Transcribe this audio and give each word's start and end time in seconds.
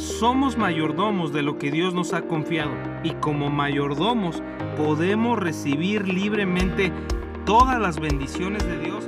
somos 0.00 0.56
mayordomos 0.56 1.32
de 1.32 1.42
lo 1.42 1.58
que 1.58 1.70
Dios 1.70 1.92
nos 1.92 2.14
ha 2.14 2.22
confiado 2.22 2.72
y 3.04 3.10
como 3.14 3.50
mayordomos 3.50 4.42
podemos 4.76 5.38
recibir 5.38 6.08
libremente 6.08 6.90
todas 7.44 7.78
las 7.78 8.00
bendiciones 8.00 8.66
de 8.66 8.78
Dios. 8.78 9.06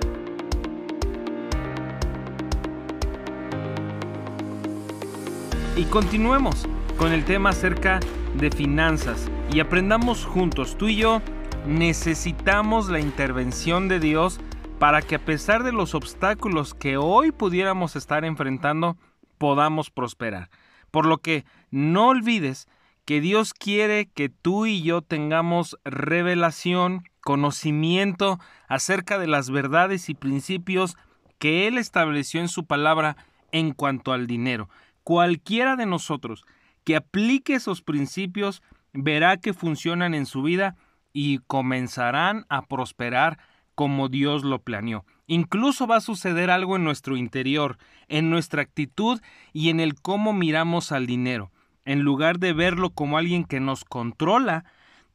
Y 5.77 5.84
continuemos 5.84 6.66
con 6.98 7.12
el 7.12 7.24
tema 7.24 7.50
acerca 7.50 7.98
de 8.38 8.50
finanzas 8.50 9.30
y 9.50 9.61
aprendamos 9.61 10.27
juntos, 10.27 10.77
tú 10.77 10.88
y 10.88 10.96
yo 10.96 11.22
necesitamos 11.66 12.90
la 12.90 13.00
intervención 13.00 13.88
de 13.88 13.98
Dios 13.98 14.40
para 14.79 15.00
que 15.00 15.14
a 15.14 15.24
pesar 15.24 15.62
de 15.62 15.72
los 15.72 15.95
obstáculos 15.95 16.74
que 16.74 16.98
hoy 16.98 17.32
pudiéramos 17.32 17.96
estar 17.96 18.24
enfrentando, 18.24 18.96
podamos 19.38 19.91
prosperar. 19.91 20.51
Por 20.92 21.06
lo 21.06 21.19
que 21.19 21.45
no 21.73 22.09
olvides 22.09 22.69
que 23.05 23.20
Dios 23.20 23.52
quiere 23.55 24.06
que 24.06 24.28
tú 24.28 24.66
y 24.66 24.83
yo 24.83 25.02
tengamos 25.02 25.77
revelación, 25.84 27.02
conocimiento 27.20 28.38
acerca 28.69 29.19
de 29.19 29.27
las 29.27 29.50
verdades 29.50 30.09
y 30.09 30.14
principios 30.14 30.97
que 31.41 31.66
Él 31.66 31.78
estableció 31.78 32.41
en 32.41 32.48
su 32.48 32.66
palabra 32.66 33.16
en 33.50 33.73
cuanto 33.73 34.12
al 34.12 34.28
dinero. 34.28 34.69
Cualquiera 35.02 35.74
de 35.74 35.86
nosotros 35.86 36.45
que 36.84 36.95
aplique 36.95 37.55
esos 37.55 37.83
principios 37.83 38.62
verá 38.92 39.36
que 39.36 39.52
funcionan 39.52 40.14
en 40.14 40.27
su 40.27 40.42
vida 40.42 40.77
y 41.12 41.38
comenzarán 41.47 42.47
a 42.48 42.66
prosperar 42.66 43.38
como 43.74 44.09
Dios 44.09 44.45
lo 44.45 44.61
planeó. 44.61 45.05
Incluso 45.32 45.86
va 45.86 45.96
a 45.96 46.02
suceder 46.02 46.50
algo 46.50 46.77
en 46.77 46.84
nuestro 46.84 47.16
interior, 47.16 47.78
en 48.09 48.28
nuestra 48.28 48.60
actitud 48.60 49.22
y 49.55 49.70
en 49.70 49.80
el 49.80 49.95
cómo 49.95 50.34
miramos 50.34 50.92
al 50.92 51.06
dinero. 51.06 51.50
En 51.86 52.00
lugar 52.00 52.39
de 52.39 52.52
verlo 52.52 52.91
como 52.91 53.16
alguien 53.16 53.44
que 53.44 53.58
nos 53.58 53.86
controla, 53.86 54.66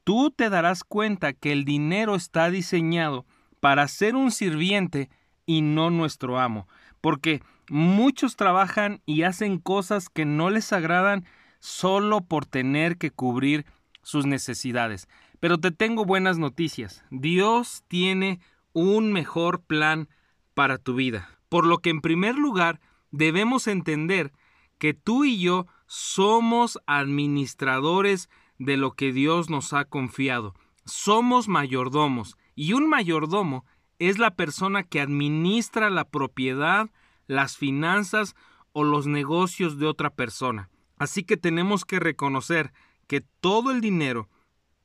tú 0.04 0.32
te 0.32 0.50
darás 0.50 0.84
cuenta 0.84 1.34
que 1.34 1.52
el 1.52 1.66
dinero 1.66 2.16
está 2.16 2.50
diseñado 2.50 3.28
para 3.60 3.88
ser 3.88 4.16
un 4.16 4.32
sirviente 4.32 5.12
y 5.46 5.62
no 5.62 5.92
nuestro 5.92 6.40
amo. 6.40 6.68
Porque 7.00 7.44
muchos 7.70 8.36
trabajan 8.36 9.04
y 9.06 9.22
hacen 9.22 9.60
cosas 9.60 10.10
que 10.10 10.26
no 10.26 10.50
les 10.50 10.74
agradan 10.74 11.26
solo 11.60 12.22
por 12.22 12.48
tener 12.48 12.98
que 12.98 13.12
cubrir 13.12 13.68
sus 14.02 14.26
necesidades. 14.26 15.08
Pero 15.40 15.60
te 15.60 15.70
tengo 15.70 16.06
buenas 16.06 16.40
noticias. 16.40 17.04
Dios 17.12 17.84
tiene 17.88 18.40
un 18.84 19.12
mejor 19.12 19.62
plan 19.62 20.08
para 20.54 20.78
tu 20.78 20.94
vida. 20.94 21.40
Por 21.50 21.66
lo 21.66 21.80
que 21.80 21.90
en 21.90 22.00
primer 22.00 22.36
lugar 22.36 22.80
debemos 23.10 23.66
entender 23.66 24.32
que 24.78 24.94
tú 24.94 25.26
y 25.26 25.40
yo 25.40 25.66
somos 25.88 26.78
administradores 26.86 28.30
de 28.60 28.78
lo 28.78 28.92
que 28.92 29.12
Dios 29.12 29.50
nos 29.50 29.74
ha 29.74 29.86
confiado. 29.86 30.54
Somos 30.86 31.48
mayordomos 31.48 32.38
y 32.54 32.74
un 32.74 32.88
mayordomo 32.88 33.66
es 33.98 34.20
la 34.20 34.36
persona 34.36 34.84
que 34.84 35.02
administra 35.02 35.90
la 35.90 36.04
propiedad, 36.06 36.92
las 37.26 37.58
finanzas 37.58 38.36
o 38.74 38.84
los 38.84 39.08
negocios 39.08 39.80
de 39.80 39.88
otra 39.88 40.12
persona. 40.12 40.70
Así 40.98 41.24
que 41.24 41.36
tenemos 41.36 41.84
que 41.84 42.00
reconocer 42.00 42.74
que 43.08 43.22
todo 43.22 43.72
el 43.72 43.82
dinero 43.82 44.30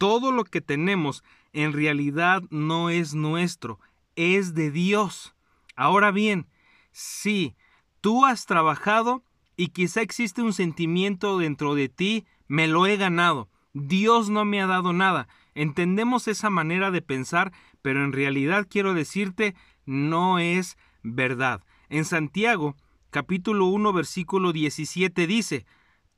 todo 0.02 0.32
lo 0.32 0.42
que 0.42 0.60
tenemos 0.60 1.22
en 1.52 1.72
realidad 1.72 2.42
no 2.50 2.90
es 2.90 3.14
nuestro, 3.14 3.78
es 4.16 4.52
de 4.52 4.72
Dios. 4.72 5.32
Ahora 5.76 6.10
bien, 6.10 6.48
sí, 6.90 7.54
tú 8.00 8.26
has 8.26 8.46
trabajado 8.46 9.22
y 9.56 9.68
quizá 9.68 10.00
existe 10.00 10.42
un 10.42 10.54
sentimiento 10.54 11.38
dentro 11.38 11.76
de 11.76 11.88
ti, 11.88 12.26
me 12.48 12.66
lo 12.66 12.86
he 12.86 12.96
ganado, 12.96 13.48
Dios 13.74 14.28
no 14.28 14.44
me 14.44 14.60
ha 14.60 14.66
dado 14.66 14.92
nada. 14.92 15.28
Entendemos 15.54 16.26
esa 16.26 16.50
manera 16.50 16.90
de 16.90 17.00
pensar, 17.00 17.52
pero 17.80 18.04
en 18.04 18.12
realidad 18.12 18.66
quiero 18.68 18.94
decirte, 18.94 19.54
no 19.86 20.40
es 20.40 20.76
verdad. 21.04 21.62
En 21.90 22.04
Santiago, 22.04 22.74
capítulo 23.10 23.66
1, 23.66 23.92
versículo 23.92 24.52
17 24.52 25.28
dice, 25.28 25.64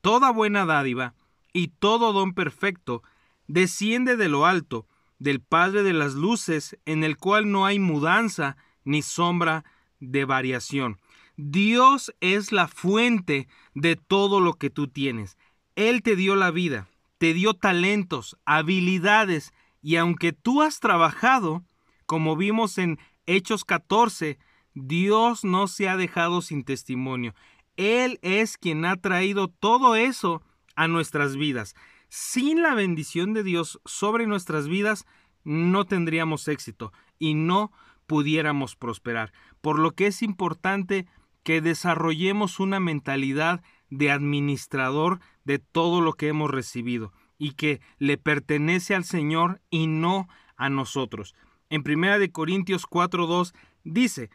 Toda 0.01 0.33
buena 0.33 0.65
dádiva 0.65 1.13
y 1.53 1.69
todo 1.69 2.15
don 2.15 2.33
perfecto 2.33 3.03
desciende 3.47 4.17
de 4.17 4.29
lo 4.29 4.47
alto, 4.47 4.87
del 5.19 5.41
Padre 5.41 5.83
de 5.83 5.93
las 5.93 6.15
Luces, 6.15 6.77
en 6.85 7.05
el 7.05 7.17
cual 7.17 7.51
no 7.51 7.67
hay 7.67 7.79
mudanza 7.79 8.57
ni 8.85 9.03
sombra 9.03 9.65
de 10.01 10.25
variación. 10.25 10.99
Dios 11.37 12.15
es 12.21 12.53
la 12.53 12.69
fuente 12.69 13.49
de 13.75 13.97
todo 13.97 14.41
lo 14.41 14.55
que 14.55 14.71
tú 14.71 14.89
tienes. 14.89 15.37
Él 15.75 16.03
te 16.03 16.15
dio 16.15 16.37
la 16.37 16.51
vida, 16.51 16.89
te 17.19 17.35
dio 17.35 17.55
talentos, 17.55 18.37
habilidades, 18.45 19.53
y 19.83 19.97
aunque 19.97 20.33
tú 20.33 20.63
has 20.63 20.81
trabajado, 20.81 21.65
como 22.07 22.37
vimos 22.37 22.79
en 22.79 22.99
Hechos 23.27 23.65
14, 23.65 24.39
Dios 24.75 25.45
no 25.45 25.67
se 25.69 25.89
ha 25.89 25.97
dejado 25.97 26.43
sin 26.43 26.65
testimonio. 26.65 27.35
Él 27.77 28.19
es 28.23 28.57
quien 28.57 28.85
ha 28.85 28.97
traído 28.97 29.49
todo 29.49 29.97
eso 29.97 30.43
a 30.77 30.87
nuestras 30.89 31.37
vidas 31.37 31.75
sin 32.15 32.63
la 32.63 32.77
bendición 32.77 33.33
de 33.33 33.43
Dios 33.43 33.81
sobre 33.85 34.29
nuestras 34.29 34.69
vidas, 34.69 35.05
no 35.43 35.85
tendríamos 35.85 36.47
éxito 36.47 36.93
y 37.19 37.35
no 37.35 37.73
pudiéramos 38.07 38.77
prosperar. 38.77 39.33
Por 39.61 39.81
lo 39.81 39.91
que 39.97 40.07
es 40.07 40.23
importante 40.23 41.09
que 41.43 41.61
desarrollemos 41.61 42.61
una 42.61 42.79
mentalidad 42.79 43.65
de 43.91 44.13
administrador 44.13 45.19
de 45.43 45.59
todo 45.59 46.01
lo 46.01 46.13
que 46.13 46.29
hemos 46.29 46.53
recibido 46.53 47.13
y 47.37 47.55
que 47.55 47.81
le 47.99 48.17
pertenece 48.17 48.95
al 48.95 49.03
Señor 49.03 49.61
y 49.69 49.89
no 49.89 50.29
a 50.57 50.71
nosotros. 50.71 51.35
En 51.69 51.83
1 51.85 52.21
de 52.21 52.31
Corintios 52.31 52.87
4:2 52.87 53.55
dice: 53.83 54.31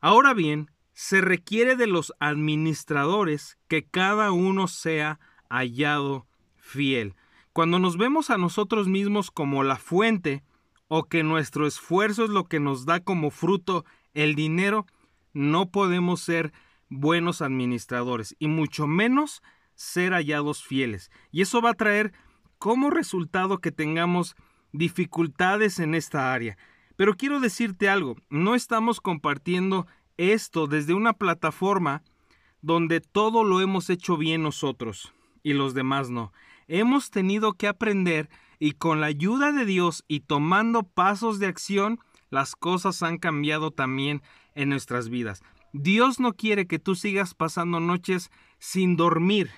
Ahora 0.00 0.32
bien, 0.32 0.70
se 0.92 1.20
requiere 1.20 1.74
de 1.74 1.88
los 1.88 2.14
administradores 2.20 3.58
que 3.66 3.84
cada 3.84 4.30
uno 4.30 4.68
sea 4.68 5.18
hallado 5.48 6.29
fiel. 6.70 7.14
Cuando 7.52 7.78
nos 7.78 7.96
vemos 7.96 8.30
a 8.30 8.38
nosotros 8.38 8.86
mismos 8.88 9.30
como 9.30 9.64
la 9.64 9.76
fuente 9.76 10.44
o 10.88 11.04
que 11.04 11.22
nuestro 11.22 11.66
esfuerzo 11.66 12.24
es 12.24 12.30
lo 12.30 12.44
que 12.44 12.60
nos 12.60 12.86
da 12.86 13.00
como 13.00 13.30
fruto 13.30 13.84
el 14.14 14.34
dinero, 14.34 14.86
no 15.32 15.70
podemos 15.70 16.20
ser 16.20 16.52
buenos 16.88 17.42
administradores 17.42 18.36
y 18.38 18.48
mucho 18.48 18.86
menos 18.86 19.42
ser 19.74 20.12
hallados 20.12 20.62
fieles. 20.62 21.10
Y 21.32 21.42
eso 21.42 21.60
va 21.60 21.70
a 21.70 21.74
traer 21.74 22.12
como 22.58 22.90
resultado 22.90 23.58
que 23.58 23.72
tengamos 23.72 24.36
dificultades 24.72 25.80
en 25.80 25.94
esta 25.94 26.32
área. 26.32 26.56
Pero 26.96 27.16
quiero 27.16 27.40
decirte 27.40 27.88
algo, 27.88 28.16
no 28.28 28.54
estamos 28.54 29.00
compartiendo 29.00 29.86
esto 30.18 30.66
desde 30.66 30.94
una 30.94 31.14
plataforma 31.14 32.02
donde 32.62 33.00
todo 33.00 33.42
lo 33.42 33.60
hemos 33.60 33.90
hecho 33.90 34.16
bien 34.16 34.42
nosotros 34.42 35.12
y 35.42 35.54
los 35.54 35.74
demás 35.74 36.10
no 36.10 36.32
hemos 36.70 37.10
tenido 37.10 37.54
que 37.54 37.66
aprender 37.66 38.30
y 38.58 38.72
con 38.72 39.00
la 39.00 39.08
ayuda 39.08 39.52
de 39.52 39.64
Dios 39.64 40.04
y 40.06 40.20
tomando 40.20 40.84
pasos 40.84 41.38
de 41.38 41.46
acción, 41.46 41.98
las 42.30 42.54
cosas 42.54 43.02
han 43.02 43.18
cambiado 43.18 43.72
también 43.72 44.22
en 44.54 44.68
nuestras 44.68 45.08
vidas. 45.08 45.42
Dios 45.72 46.20
no 46.20 46.34
quiere 46.34 46.66
que 46.66 46.78
tú 46.78 46.94
sigas 46.94 47.34
pasando 47.34 47.80
noches 47.80 48.30
sin 48.58 48.96
dormir, 48.96 49.50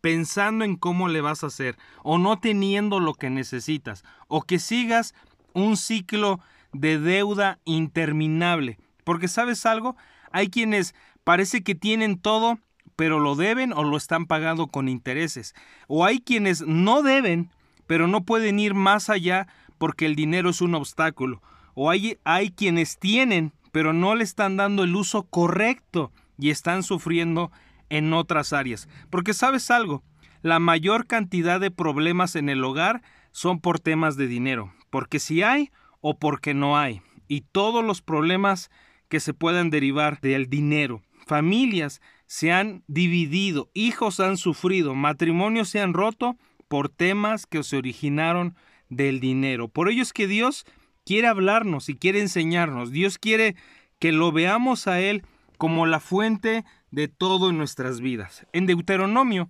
pensando 0.00 0.64
en 0.64 0.76
cómo 0.76 1.08
le 1.08 1.20
vas 1.20 1.44
a 1.44 1.48
hacer, 1.48 1.76
o 2.02 2.18
no 2.18 2.38
teniendo 2.38 2.98
lo 2.98 3.14
que 3.14 3.30
necesitas, 3.30 4.04
o 4.26 4.42
que 4.42 4.58
sigas 4.58 5.14
un 5.52 5.76
ciclo 5.76 6.40
de 6.72 6.98
deuda 6.98 7.60
interminable. 7.64 8.78
Porque 9.04 9.28
sabes 9.28 9.66
algo, 9.66 9.96
hay 10.32 10.48
quienes 10.48 10.94
parece 11.22 11.62
que 11.62 11.76
tienen 11.76 12.18
todo 12.18 12.58
pero 12.96 13.20
lo 13.20 13.36
deben 13.36 13.72
o 13.72 13.84
lo 13.84 13.96
están 13.96 14.26
pagando 14.26 14.68
con 14.68 14.88
intereses. 14.88 15.54
O 15.86 16.04
hay 16.04 16.20
quienes 16.20 16.66
no 16.66 17.02
deben, 17.02 17.50
pero 17.86 18.08
no 18.08 18.24
pueden 18.24 18.58
ir 18.58 18.74
más 18.74 19.10
allá 19.10 19.46
porque 19.78 20.06
el 20.06 20.16
dinero 20.16 20.50
es 20.50 20.60
un 20.60 20.74
obstáculo. 20.74 21.42
O 21.74 21.90
hay, 21.90 22.18
hay 22.24 22.50
quienes 22.50 22.98
tienen, 22.98 23.52
pero 23.70 23.92
no 23.92 24.14
le 24.14 24.24
están 24.24 24.56
dando 24.56 24.82
el 24.82 24.96
uso 24.96 25.24
correcto 25.24 26.10
y 26.38 26.50
están 26.50 26.82
sufriendo 26.82 27.52
en 27.90 28.12
otras 28.12 28.52
áreas. 28.52 28.88
Porque 29.10 29.34
sabes 29.34 29.70
algo, 29.70 30.02
la 30.42 30.58
mayor 30.58 31.06
cantidad 31.06 31.60
de 31.60 31.70
problemas 31.70 32.36
en 32.36 32.48
el 32.48 32.64
hogar 32.64 33.02
son 33.32 33.60
por 33.60 33.80
temas 33.80 34.16
de 34.16 34.26
dinero, 34.26 34.72
porque 34.90 35.18
si 35.18 35.42
hay 35.42 35.70
o 36.00 36.18
porque 36.18 36.54
no 36.54 36.78
hay, 36.78 37.02
y 37.28 37.42
todos 37.42 37.84
los 37.84 38.00
problemas 38.00 38.70
que 39.08 39.20
se 39.20 39.34
puedan 39.34 39.70
derivar 39.70 40.20
del 40.20 40.48
dinero. 40.48 41.02
Familias 41.26 42.00
se 42.26 42.52
han 42.52 42.82
dividido, 42.86 43.70
hijos 43.74 44.20
han 44.20 44.36
sufrido, 44.36 44.94
matrimonios 44.94 45.68
se 45.68 45.80
han 45.80 45.94
roto 45.94 46.36
por 46.68 46.88
temas 46.88 47.46
que 47.46 47.62
se 47.62 47.76
originaron 47.76 48.56
del 48.88 49.20
dinero. 49.20 49.68
Por 49.68 49.88
ello 49.88 50.02
es 50.02 50.12
que 50.12 50.26
Dios 50.26 50.66
quiere 51.04 51.28
hablarnos 51.28 51.88
y 51.88 51.94
quiere 51.94 52.20
enseñarnos. 52.20 52.90
Dios 52.90 53.18
quiere 53.18 53.56
que 53.98 54.12
lo 54.12 54.32
veamos 54.32 54.86
a 54.88 55.00
Él 55.00 55.24
como 55.56 55.86
la 55.86 56.00
fuente 56.00 56.64
de 56.90 57.08
todo 57.08 57.50
en 57.50 57.58
nuestras 57.58 58.00
vidas. 58.00 58.46
En 58.52 58.66
Deuteronomio 58.66 59.48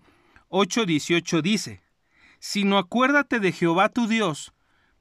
8:18 0.49 1.43
dice, 1.43 1.81
Sino 2.39 2.79
acuérdate 2.79 3.41
de 3.41 3.53
Jehová 3.53 3.89
tu 3.89 4.07
Dios, 4.07 4.53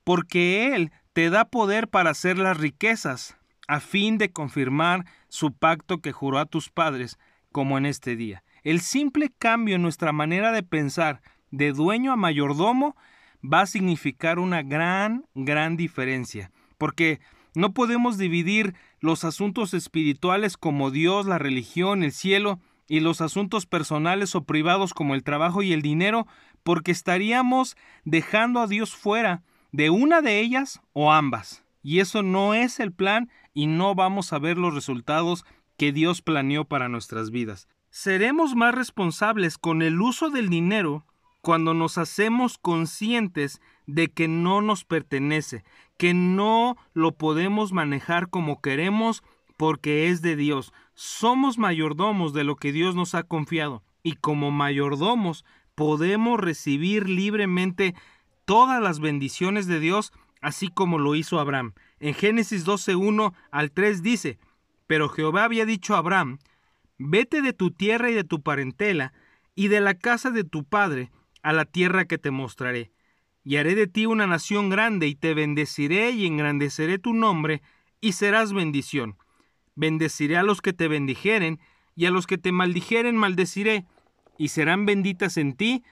porque 0.04 0.74
Él 0.74 0.92
te 1.14 1.30
da 1.30 1.46
poder 1.46 1.88
para 1.90 2.12
hacer 2.12 2.38
las 2.38 2.58
riquezas, 2.58 3.38
a 3.68 3.80
fin 3.80 4.18
de 4.18 4.32
confirmar 4.32 5.06
su 5.28 5.52
pacto 5.52 6.00
que 6.00 6.12
juró 6.12 6.40
a 6.40 6.46
tus 6.46 6.70
padres, 6.70 7.18
como 7.56 7.78
en 7.78 7.86
este 7.86 8.18
día. 8.18 8.44
El 8.64 8.82
simple 8.82 9.32
cambio 9.40 9.78
en 9.78 9.82
nuestra 9.82 10.12
manera 10.12 10.52
de 10.52 10.62
pensar 10.62 11.22
de 11.52 11.72
dueño 11.72 12.12
a 12.12 12.18
mayordomo 12.18 12.98
va 13.42 13.62
a 13.62 13.66
significar 13.66 14.40
una 14.40 14.62
gran, 14.62 15.26
gran 15.36 15.78
diferencia, 15.78 16.52
porque 16.78 17.22
no 17.54 17.74
podemos 17.74 18.18
dividir 18.18 18.76
los 19.00 19.24
asuntos 19.24 19.74
espirituales 19.74 20.58
como 20.58 20.92
Dios, 20.92 21.28
la 21.28 21.38
religión, 21.38 22.04
el 22.04 22.12
cielo, 22.12 22.60
y 22.90 23.00
los 23.00 23.22
asuntos 23.22 23.66
personales 23.66 24.36
o 24.36 24.44
privados 24.44 24.94
como 24.94 25.16
el 25.16 25.24
trabajo 25.24 25.62
y 25.62 25.72
el 25.72 25.82
dinero, 25.82 26.28
porque 26.62 26.92
estaríamos 26.92 27.78
dejando 28.04 28.60
a 28.60 28.68
Dios 28.68 28.94
fuera 28.94 29.44
de 29.72 29.90
una 29.90 30.22
de 30.22 30.42
ellas 30.42 30.82
o 30.92 31.14
ambas. 31.14 31.64
Y 31.82 32.02
eso 32.02 32.22
no 32.22 32.54
es 32.54 32.82
el 32.82 32.92
plan 32.92 33.30
y 33.54 33.68
no 33.68 33.96
vamos 33.96 34.34
a 34.34 34.40
ver 34.40 34.58
los 34.58 34.76
resultados 34.76 35.46
que 35.78 35.92
Dios 35.92 36.22
planeó 36.22 36.66
para 36.66 36.90
nuestras 36.90 37.32
vidas. 37.32 37.68
Seremos 37.90 38.56
más 38.56 38.76
responsables 38.76 39.58
con 39.58 39.82
el 39.82 40.02
uso 40.02 40.30
del 40.30 40.50
dinero 40.50 41.06
cuando 41.42 41.74
nos 41.74 41.98
hacemos 41.98 42.58
conscientes 42.58 43.62
de 43.86 44.10
que 44.10 44.28
no 44.28 44.62
nos 44.62 44.84
pertenece, 44.84 45.64
que 45.98 46.14
no 46.14 46.76
lo 46.94 47.14
podemos 47.14 47.72
manejar 47.72 48.30
como 48.30 48.62
queremos 48.62 49.24
porque 49.58 50.10
es 50.10 50.22
de 50.22 50.36
Dios. 50.36 50.74
Somos 50.94 51.58
mayordomos 51.58 52.34
de 52.34 52.44
lo 52.44 52.56
que 52.56 52.72
Dios 52.72 52.96
nos 52.96 53.16
ha 53.16 53.24
confiado 53.24 53.84
y 54.04 54.14
como 54.14 54.52
mayordomos 54.52 55.46
podemos 55.76 56.40
recibir 56.40 57.10
libremente 57.10 57.96
todas 58.46 58.82
las 58.82 59.00
bendiciones 59.00 59.68
de 59.68 59.80
Dios, 59.80 60.14
así 60.42 60.70
como 60.70 61.00
lo 61.00 61.16
hizo 61.16 61.40
Abraham. 61.40 61.74
En 62.00 62.14
Génesis 62.14 62.66
12.1 62.66 63.34
al 63.52 63.72
3 63.72 64.04
dice, 64.04 64.40
Pero 64.88 65.10
Jehová 65.10 65.44
había 65.44 65.66
dicho 65.66 65.96
a 65.96 66.00
Abraham, 66.00 66.40
Vete 66.98 67.42
de 67.42 67.54
tu 67.54 67.72
tierra 67.72 68.10
y 68.10 68.14
de 68.14 68.24
tu 68.24 68.42
parentela, 68.42 69.14
y 69.54 69.68
de 69.68 69.82
la 69.82 69.96
casa 69.96 70.32
de 70.32 70.44
tu 70.44 70.64
padre, 70.64 71.12
a 71.44 71.54
la 71.54 71.66
tierra 71.66 72.06
que 72.06 72.18
te 72.18 72.32
mostraré. 72.32 72.92
Y 73.44 73.58
haré 73.58 73.76
de 73.76 73.88
ti 73.88 74.06
una 74.06 74.28
nación 74.28 74.70
grande, 74.70 75.08
y 75.08 75.16
te 75.16 75.34
bendeciré 75.34 76.12
y 76.12 76.26
engrandeceré 76.26 77.00
tu 77.00 77.14
nombre, 77.14 77.62
y 78.00 78.14
serás 78.14 78.54
bendición. 78.54 79.18
Bendeciré 79.76 80.38
a 80.38 80.44
los 80.44 80.62
que 80.62 80.74
te 80.74 80.88
bendijeren, 80.88 81.60
y 81.96 82.06
a 82.06 82.12
los 82.12 82.28
que 82.28 82.38
te 82.38 82.52
maldijeren 82.52 83.18
maldeciré, 83.18 83.86
y 84.38 84.50
serán 84.50 84.86
benditas 84.86 85.38
en 85.38 85.56
ti 85.56 85.84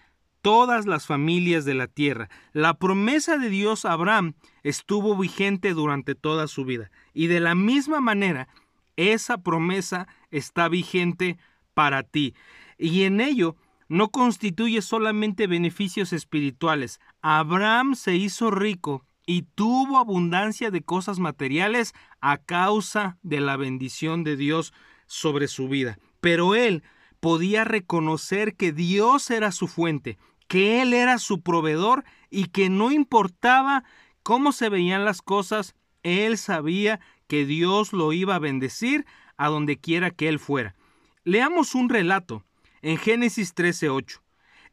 todas 0.42 0.86
las 0.86 1.06
familias 1.08 1.64
de 1.64 1.74
la 1.74 1.88
tierra. 1.88 2.30
La 2.52 2.74
promesa 2.78 3.38
de 3.38 3.50
Dios 3.50 3.86
a 3.86 3.94
Abraham 3.94 4.34
estuvo 4.64 5.18
vigente 5.18 5.74
durante 5.74 6.16
toda 6.16 6.48
su 6.48 6.66
vida, 6.66 6.92
y 7.14 7.28
de 7.28 7.40
la 7.40 7.56
misma 7.56 8.02
manera, 8.02 8.48
esa 8.96 9.38
promesa 9.40 10.08
está 10.32 10.70
vigente 10.70 11.38
para 11.74 12.04
ti. 12.04 12.36
Y 12.78 13.04
en 13.04 13.22
ello 13.22 13.56
no 13.88 14.10
constituye 14.10 14.82
solamente 14.82 15.48
beneficios 15.48 16.14
espirituales. 16.14 17.00
Abraham 17.22 17.96
se 17.96 18.16
hizo 18.16 18.52
rico 18.52 19.06
y 19.26 19.44
tuvo 19.56 19.98
abundancia 19.98 20.72
de 20.72 20.82
cosas 20.82 21.20
materiales 21.20 21.94
a 22.22 22.38
causa 22.38 23.18
de 23.22 23.40
la 23.40 23.58
bendición 23.58 24.24
de 24.24 24.36
Dios 24.36 24.74
sobre 25.06 25.48
su 25.48 25.70
vida. 25.70 25.98
Pero 26.20 26.56
él 26.56 26.84
podía 27.20 27.64
reconocer 27.64 28.56
que 28.56 28.74
Dios 28.74 29.30
era 29.32 29.52
su 29.54 29.68
fuente, 29.68 30.18
que 30.48 30.82
Él 30.82 30.94
era 30.94 31.20
su 31.20 31.42
proveedor 31.42 32.04
y 32.30 32.48
que 32.48 32.70
no 32.70 32.92
importaba 32.92 33.84
cómo 34.24 34.52
se 34.52 34.70
veían 34.70 35.06
las 35.06 35.22
cosas, 35.22 35.74
Él 36.04 36.38
sabía 36.38 37.00
que 37.34 37.48
Dios 37.48 37.94
lo 37.94 38.14
iba 38.14 38.36
a 38.36 38.40
bendecir 38.40 39.08
a 39.38 39.48
donde 39.48 39.80
quiera 39.80 40.12
que 40.12 40.30
Él 40.30 40.38
fuera. 40.38 40.76
Leamos 41.24 41.74
un 41.74 41.90
relato 41.90 42.44
en 42.84 43.00
Génesis 43.00 43.56
13:8. 43.56 44.22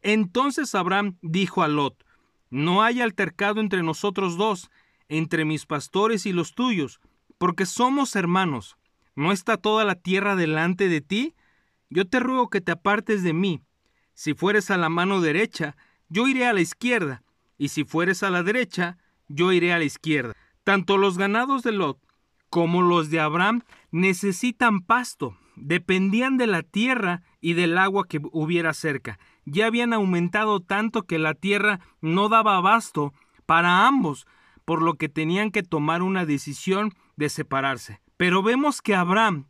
Entonces 0.03 0.75
Abraham 0.75 1.17
dijo 1.23 1.62
a 1.62 1.69
Lot, 1.69 2.05
No 2.51 2.83
hay 2.83 3.01
altercado 3.01 3.62
entre 3.62 3.83
nosotros 3.83 4.37
dos, 4.37 4.71
entre 5.09 5.47
mis 5.47 5.65
pastores 5.65 6.27
y 6.27 6.35
los 6.35 6.55
tuyos, 6.55 7.01
porque 7.39 7.65
somos 7.65 8.15
hermanos. 8.15 8.77
¿No 9.15 9.33
está 9.33 9.57
toda 9.57 9.87
la 9.87 9.95
tierra 9.95 10.37
delante 10.37 10.89
de 10.89 11.01
ti? 11.01 11.35
Yo 11.89 12.07
te 12.07 12.21
ruego 12.21 12.51
que 12.51 12.61
te 12.61 12.73
apartes 12.73 13.23
de 13.23 13.33
mí. 13.33 13.62
Si 14.12 14.35
fueres 14.35 14.71
a 14.71 14.77
la 14.77 14.91
mano 14.91 15.23
derecha, 15.23 15.79
yo 16.11 16.29
iré 16.29 16.45
a 16.45 16.53
la 16.53 16.61
izquierda, 16.61 17.23
y 17.57 17.69
si 17.69 17.85
fueres 17.85 18.23
a 18.23 18.29
la 18.29 18.43
derecha, 18.43 18.99
yo 19.29 19.51
iré 19.51 19.73
a 19.73 19.79
la 19.79 19.85
izquierda. 19.85 20.37
Tanto 20.62 20.99
los 20.99 21.17
ganados 21.17 21.62
de 21.62 21.73
Lot 21.73 21.99
como 22.50 22.82
los 22.82 23.11
de 23.11 23.20
Abraham 23.20 23.62
necesitan 23.93 24.81
pasto, 24.81 25.37
dependían 25.56 26.37
de 26.37 26.47
la 26.47 26.62
tierra 26.62 27.23
y 27.41 27.55
del 27.55 27.79
agua 27.79 28.06
que 28.06 28.20
hubiera 28.32 28.75
cerca. 28.75 29.19
Ya 29.44 29.67
habían 29.67 29.93
aumentado 29.93 30.61
tanto 30.61 31.05
que 31.05 31.19
la 31.19 31.35
tierra 31.35 31.81
no 32.00 32.29
daba 32.29 32.56
abasto 32.56 33.14
para 33.47 33.87
ambos, 33.87 34.26
por 34.64 34.82
lo 34.82 34.94
que 34.94 35.08
tenían 35.08 35.50
que 35.50 35.62
tomar 35.62 36.02
una 36.02 36.26
decisión 36.26 36.93
de 37.17 37.29
separarse. 37.29 38.00
Pero 38.17 38.43
vemos 38.43 38.82
que 38.82 38.94
Abraham 38.94 39.47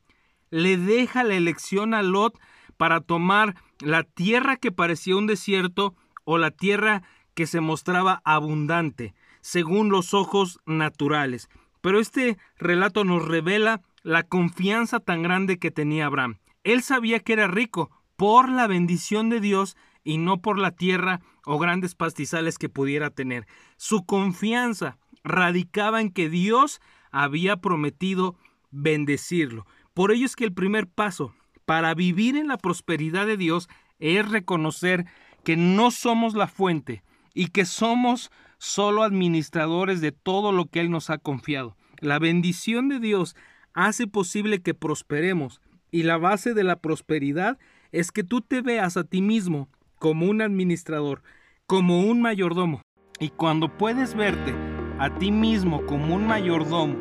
le 0.51 0.77
deja 0.77 1.25
la 1.25 1.35
elección 1.35 1.95
a 1.95 2.03
Lot 2.03 2.39
para 2.77 3.01
tomar 3.01 3.57
la 3.81 4.05
tierra 4.05 4.57
que 4.57 4.73
parecía 4.73 5.17
un 5.17 5.27
desierto 5.27 5.95
o 6.25 6.39
la 6.39 6.51
tierra 6.51 7.03
que 7.35 7.47
se 7.47 7.61
mostraba 7.61 8.21
abundante, 8.25 9.15
según 9.41 9.91
los 9.91 10.15
ojos 10.15 10.61
naturales. 10.67 11.49
Pero 11.81 12.01
este 12.01 12.39
relato 12.59 13.05
nos 13.05 13.27
revela 13.27 13.83
la 14.03 14.23
confianza 14.23 15.01
tan 15.01 15.23
grande 15.23 15.59
que 15.59 15.71
tenía 15.71 16.07
Abraham. 16.07 16.39
Él 16.65 16.83
sabía 16.83 17.21
que 17.21 17.33
era 17.33 17.47
rico 17.47 17.91
por 18.17 18.49
la 18.49 18.67
bendición 18.67 19.31
de 19.31 19.41
Dios 19.41 19.77
y 20.05 20.19
no 20.19 20.41
por 20.41 20.59
la 20.59 20.73
tierra 20.73 21.21
o 21.45 21.59
grandes 21.59 21.95
pastizales 21.95 22.59
que 22.59 22.69
pudiera 22.69 23.11
tener. 23.11 23.47
Su 23.77 24.05
confianza 24.05 24.99
radicaba 25.25 26.01
en 26.01 26.11
que 26.11 26.29
Dios 26.29 26.81
había 27.11 27.57
prometido 27.57 28.37
bendecirlo. 28.71 29.67
Por 29.95 30.13
ello 30.13 30.27
es 30.27 30.37
que 30.37 30.45
el 30.45 30.53
primer 30.53 30.87
paso 30.87 31.35
para 31.65 31.95
vivir 31.95 32.37
en 32.37 32.49
la 32.49 32.59
prosperidad 32.59 33.27
de 33.27 33.37
Dios 33.37 33.69
es 33.99 34.29
reconocer 34.29 35.07
que 35.45 35.57
no 35.57 35.91
somos 35.91 36.35
la 36.35 36.47
fuente 36.47 37.03
y 37.35 37.49
que 37.49 37.65
somos 37.65 38.31
solo 38.61 39.05
administradores 39.05 40.03
de 40.03 40.13
todo 40.13 40.53
lo 40.53 40.67
que 40.67 40.81
Él 40.81 40.91
nos 40.91 41.09
ha 41.09 41.17
confiado. 41.17 41.79
La 41.99 42.19
bendición 42.19 42.91
de 42.91 43.01
Dios 43.01 43.35
hace 43.73 44.07
posible 44.07 44.61
que 44.61 44.75
prosperemos 44.75 45.63
y 45.91 46.03
la 46.03 46.19
base 46.19 46.53
de 46.53 46.63
la 46.63 46.77
prosperidad 46.77 47.59
es 47.91 48.13
que 48.13 48.23
tú 48.23 48.43
te 48.43 48.61
veas 48.61 48.99
a 48.99 49.05
ti 49.05 49.23
mismo 49.23 49.71
como 49.99 50.27
un 50.27 50.43
administrador, 50.43 51.23
como 51.67 52.03
un 52.03 52.21
mayordomo. 52.21 52.83
Y 53.19 53.31
cuando 53.31 53.79
puedes 53.79 54.15
verte 54.15 54.55
a 54.99 55.09
ti 55.19 55.33
mismo 55.33 55.87
como 55.87 56.15
un 56.15 56.27
mayordomo, 56.27 56.97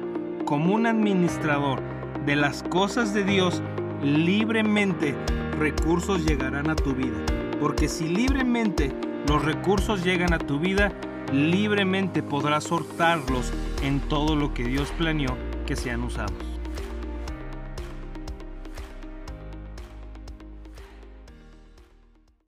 como 0.45 0.73
un 0.73 0.85
administrador 0.85 1.81
de 2.25 2.37
las 2.37 2.63
cosas 2.63 3.13
de 3.13 3.25
Dios, 3.25 3.61
libremente 4.01 5.13
recursos 5.57 6.25
llegarán 6.25 6.69
a 6.69 6.75
tu 6.75 6.93
vida. 6.93 7.17
Porque 7.59 7.89
si 7.89 8.07
libremente 8.07 8.95
los 9.27 9.43
recursos 9.43 10.05
llegan 10.05 10.31
a 10.33 10.39
tu 10.39 10.57
vida, 10.57 10.93
libremente 11.31 12.23
podrás 12.23 12.65
sortarlos 12.65 13.51
en 13.83 13.99
todo 13.99 14.35
lo 14.35 14.53
que 14.53 14.63
Dios 14.63 14.91
planeó 14.97 15.37
que 15.65 15.75
sean 15.75 16.03
usados. 16.03 16.48